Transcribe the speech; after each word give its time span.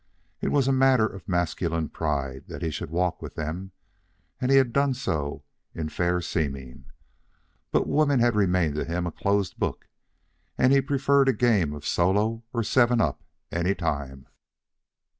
It 0.41 0.49
was 0.49 0.67
a 0.67 0.71
matter 0.71 1.05
of 1.05 1.29
masculine 1.29 1.87
pride 1.89 2.45
that 2.47 2.63
he 2.63 2.71
should 2.71 2.89
walk 2.89 3.21
with 3.21 3.35
them, 3.35 3.71
and 4.39 4.49
he 4.49 4.57
had 4.57 4.73
done 4.73 4.95
so 4.95 5.43
in 5.75 5.89
fair 5.89 6.21
seeming; 6.21 6.85
but 7.71 7.85
women 7.87 8.19
had 8.19 8.35
remained 8.35 8.73
to 8.77 8.83
him 8.83 9.05
a 9.05 9.11
closed 9.11 9.59
book, 9.59 9.85
and 10.57 10.73
he 10.73 10.81
preferred 10.81 11.29
a 11.29 11.33
game 11.33 11.71
of 11.75 11.85
solo 11.85 12.43
or 12.51 12.63
seven 12.63 12.99
up 12.99 13.21
any 13.51 13.75
time. 13.75 14.25